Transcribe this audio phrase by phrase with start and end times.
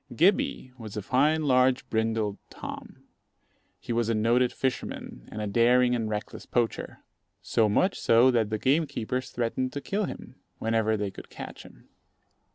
[0.15, 3.03] Gibbey was a fine, large, brindled Tom.
[3.79, 7.03] He was a noted fisherman and a daring and reckless poacher,
[7.43, 11.87] so much so that the gamekeepers threatened to kill him, whenever they could catch him.